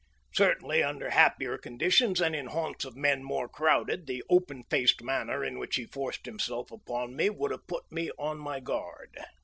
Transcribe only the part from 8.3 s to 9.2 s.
my guard.